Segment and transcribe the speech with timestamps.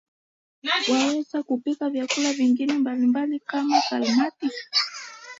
[0.91, 4.49] Waweza kupika vyakula vingine mbalimbali kama kalmati